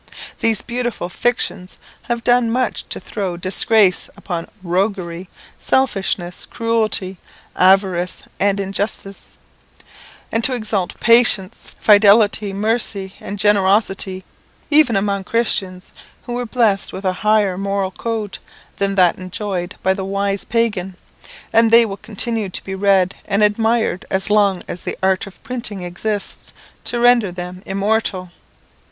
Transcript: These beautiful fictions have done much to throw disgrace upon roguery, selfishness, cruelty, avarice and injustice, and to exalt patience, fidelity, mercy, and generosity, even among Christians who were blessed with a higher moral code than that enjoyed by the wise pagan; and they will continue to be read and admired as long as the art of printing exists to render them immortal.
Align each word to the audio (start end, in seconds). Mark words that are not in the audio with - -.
These 0.39 0.63
beautiful 0.63 1.09
fictions 1.09 1.77
have 2.09 2.23
done 2.23 2.51
much 2.51 2.89
to 2.89 2.99
throw 2.99 3.37
disgrace 3.37 4.09
upon 4.17 4.47
roguery, 4.63 5.29
selfishness, 5.59 6.47
cruelty, 6.47 7.17
avarice 7.55 8.23
and 8.39 8.59
injustice, 8.59 9.37
and 10.31 10.43
to 10.43 10.55
exalt 10.55 10.99
patience, 10.99 11.75
fidelity, 11.79 12.51
mercy, 12.51 13.13
and 13.21 13.37
generosity, 13.37 14.23
even 14.71 14.95
among 14.95 15.23
Christians 15.23 15.91
who 16.23 16.33
were 16.33 16.47
blessed 16.47 16.91
with 16.91 17.05
a 17.05 17.13
higher 17.21 17.55
moral 17.55 17.91
code 17.91 18.39
than 18.77 18.95
that 18.95 19.19
enjoyed 19.19 19.75
by 19.83 19.93
the 19.93 20.03
wise 20.03 20.43
pagan; 20.43 20.95
and 21.53 21.69
they 21.69 21.85
will 21.85 21.97
continue 21.97 22.49
to 22.49 22.63
be 22.63 22.73
read 22.73 23.13
and 23.27 23.43
admired 23.43 24.07
as 24.09 24.31
long 24.31 24.63
as 24.67 24.81
the 24.81 24.97
art 25.03 25.27
of 25.27 25.43
printing 25.43 25.83
exists 25.83 26.53
to 26.85 26.99
render 26.99 27.31
them 27.31 27.61
immortal. 27.67 28.31